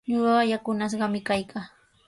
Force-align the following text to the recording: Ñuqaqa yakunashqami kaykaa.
Ñuqaqa 0.09 0.43
yakunashqami 0.51 1.19
kaykaa. 1.27 1.65